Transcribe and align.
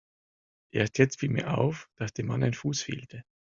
Erst 0.71 0.97
jetzt 0.97 1.19
fiel 1.19 1.29
mir 1.29 1.55
auf, 1.59 1.87
dass 1.95 2.11
dem 2.11 2.25
Mann 2.25 2.41
ein 2.43 2.55
Fuß 2.55 2.81
fehlte. 2.81 3.23